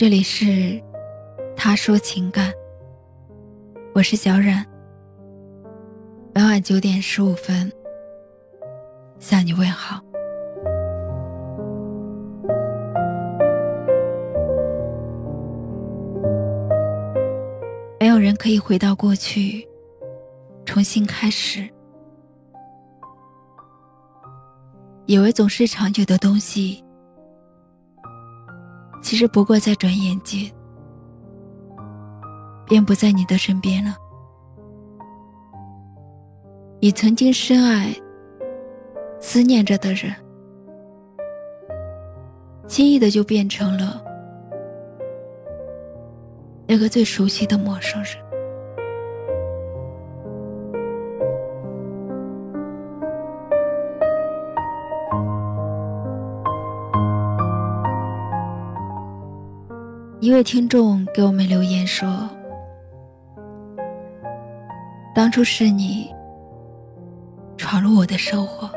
[0.00, 0.82] 这里是
[1.54, 2.50] 他说情感，
[3.94, 4.64] 我是小冉。
[6.34, 7.70] 每晚九点十五分
[9.18, 10.00] 向你问好。
[18.00, 19.68] 没有人可以回到过去，
[20.64, 21.68] 重新开始。
[25.04, 26.82] 以为总是长久的东西。
[29.10, 30.48] 其实不过在转眼间，
[32.64, 33.96] 便不在你的身边了。
[36.78, 37.92] 你曾经深爱、
[39.18, 40.14] 思念着的人，
[42.68, 44.00] 轻易的就变成了
[46.68, 48.14] 那个最熟悉的陌生人。
[60.30, 62.30] 一位听众给我们留言说
[65.12, 66.08] ：“当初是你
[67.56, 68.70] 闯入我的生活，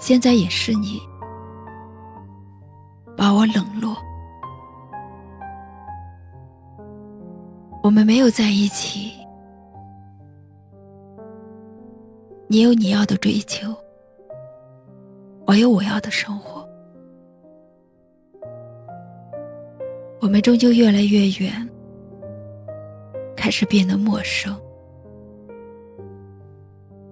[0.00, 1.00] 现在也是你
[3.16, 3.96] 把我冷落。
[7.84, 9.12] 我们没有在一起，
[12.48, 13.72] 你有你要的追求，
[15.46, 16.57] 我有我要的生活。”
[20.28, 21.66] 我们终究越来越远，
[23.34, 24.54] 开始变得陌生。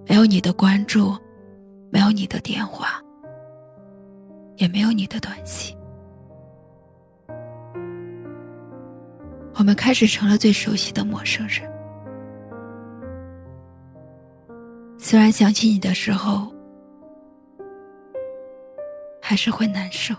[0.05, 1.17] 没有你的关注，
[1.89, 3.01] 没有你的电话，
[4.57, 5.75] 也没有你的短信，
[9.55, 11.67] 我们开始成了最熟悉的陌生人。
[14.99, 16.53] 虽然想起你的时候，
[19.19, 20.13] 还是会难受。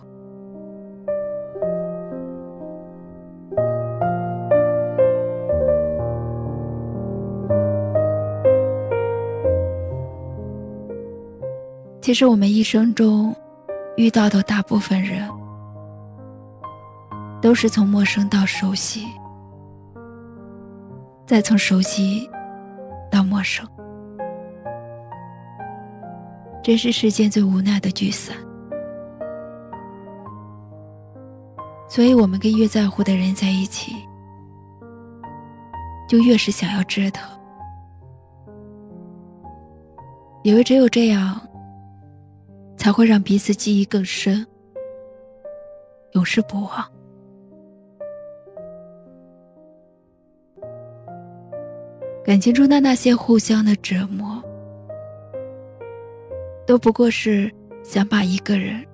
[12.09, 13.37] 其实我们一生中
[13.99, 15.29] 遇到的大部分人，
[17.39, 19.05] 都是从陌生到熟悉，
[21.27, 22.27] 再从熟悉
[23.11, 23.69] 到陌生，
[26.65, 28.35] 这是世间最无奈的聚散。
[31.91, 33.95] 所以，我们跟越在乎的人在一起，
[36.09, 37.23] 就越是想要折腾，
[40.43, 41.39] 以为只有这样。
[42.79, 44.47] 才会让彼此记忆更深，
[46.13, 46.91] 永世不忘。
[52.25, 54.43] 感情中的那些互相的折磨，
[56.67, 57.53] 都不过是
[57.83, 58.87] 想把一个人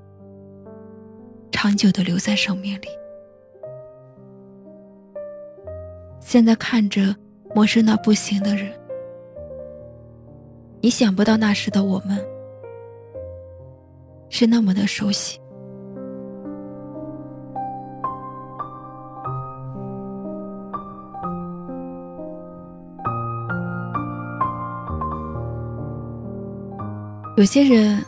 [1.53, 2.89] 长久的留在生命里。
[6.21, 7.15] 现在看着
[7.55, 8.73] 陌生到不行的人，
[10.81, 12.34] 你想不到那时的我们。
[14.29, 15.39] 是那么的熟悉。
[27.37, 28.01] 有些人，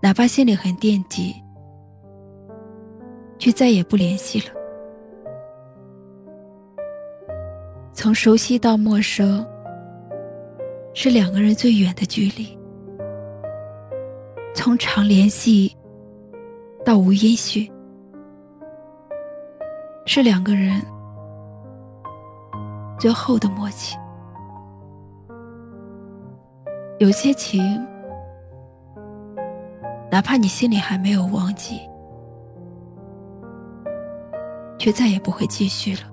[0.00, 1.34] 哪怕心里很惦记，
[3.38, 4.46] 却再也不联系了。
[7.92, 9.46] 从熟悉到陌生，
[10.94, 12.58] 是两个人最远的距离。
[14.54, 15.74] 从常联系
[16.84, 17.70] 到无音讯，
[20.06, 20.80] 是两个人
[22.98, 23.96] 最后的默契。
[26.98, 27.62] 有些情，
[30.10, 31.80] 哪怕你心里还没有忘记，
[34.78, 36.11] 却再也不会继续了。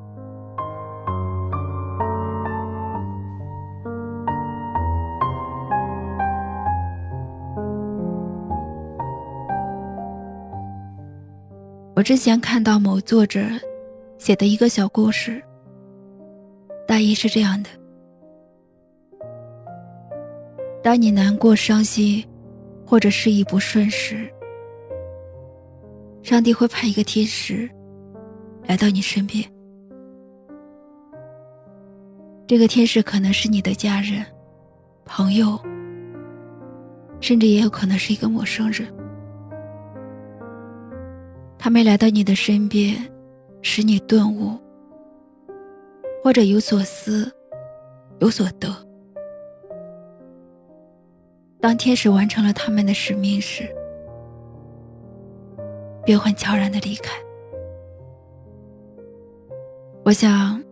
[11.99, 13.41] 我之前看到某作者
[14.17, 15.43] 写的一个小故事，
[16.87, 17.69] 大意是这样的：
[20.81, 22.25] 当你难过、伤心，
[22.85, 24.31] 或者事意不顺时，
[26.23, 27.69] 上帝会派一个天使
[28.65, 29.43] 来到你身边。
[32.47, 34.25] 这个天使可能是你的家人、
[35.03, 35.59] 朋友，
[37.19, 38.87] 甚至也有可能是一个陌生人。
[41.61, 42.95] 他没来到你的身边，
[43.61, 44.57] 使你顿悟，
[46.23, 47.29] 或者有所思，
[48.19, 48.73] 有所得。
[51.59, 53.67] 当天使完成了他们的使命时，
[56.05, 57.11] 便会悄然的离开。
[60.05, 60.63] 我想，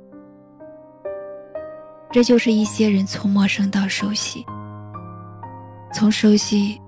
[2.12, 4.46] 这就是一些人从陌生到熟悉，
[5.94, 6.82] 从熟悉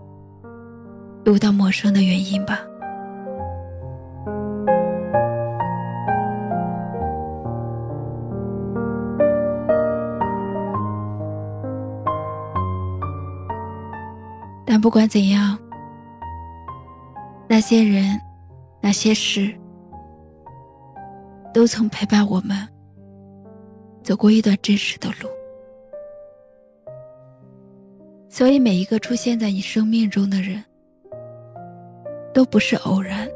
[1.25, 2.61] 又到陌生的原因吧。
[14.71, 15.57] 但不管怎样，
[17.47, 18.21] 那些人、
[18.79, 19.51] 那些事，
[21.51, 22.55] 都曾陪伴我们
[24.03, 25.27] 走过一段真实的路。
[28.29, 30.63] 所以，每一个出现在你生命中的人，
[32.31, 33.27] 都不是偶然，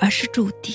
[0.00, 0.74] 而是注定。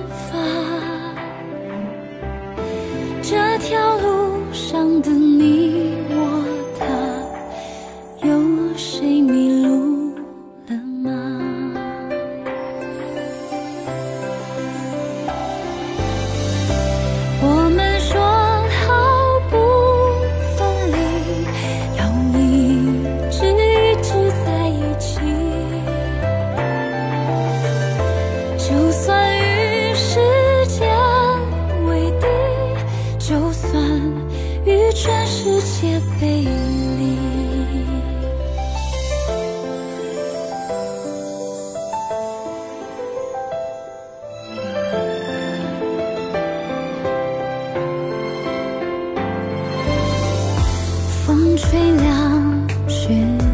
[51.31, 53.07] 风吹凉雪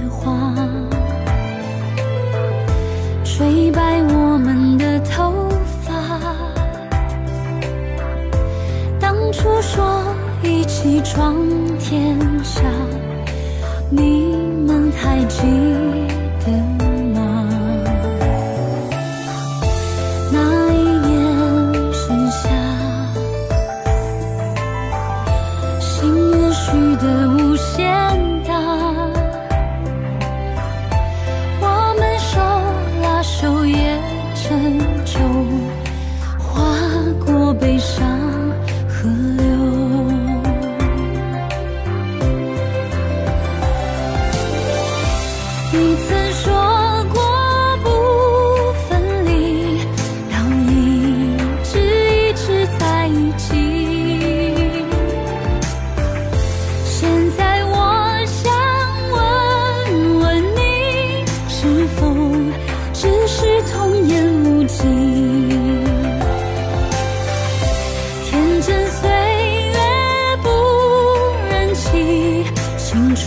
[0.09, 0.51] 花，
[3.23, 5.47] 吹白我们的头
[5.83, 5.93] 发。
[8.99, 10.03] 当初说
[10.41, 11.35] 一起闯
[11.77, 12.63] 天下，
[13.91, 14.35] 你
[14.65, 15.43] 们还记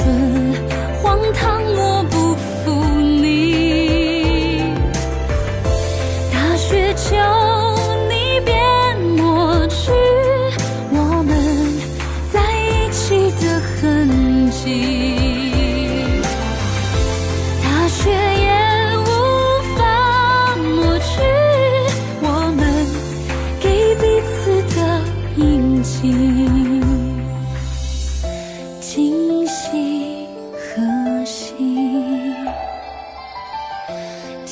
[0.03, 0.40] 春